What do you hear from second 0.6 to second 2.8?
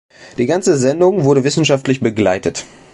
Sendung wurde wissenschaftlich begleitet.